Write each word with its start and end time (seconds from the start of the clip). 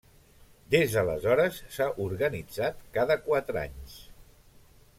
Des 0.75 0.93
d'aleshores 0.95 1.59
s'ha 1.75 1.87
organitzat 2.07 2.81
cada 2.97 3.19
quatre 3.29 3.61
anys. 3.69 3.95